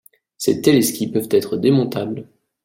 [0.35, 2.27] Ces téléskis peuvent être démontables.